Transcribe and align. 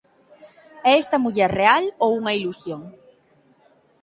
É 0.89 0.91
esta 1.03 1.21
muller 1.23 1.49
real 1.59 1.85
ou 2.03 2.09
unha 2.21 2.35
ilusión? 2.39 2.81